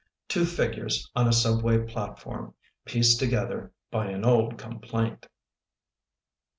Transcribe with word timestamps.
Two 0.27 0.45
figures 0.45 1.07
on 1.15 1.27
a 1.27 1.31
subway 1.31 1.77
platform, 1.77 2.55
Pieced 2.85 3.19
together 3.19 3.71
by 3.91 4.07
an 4.09 4.25
old 4.25 4.57
complaint. 4.57 5.27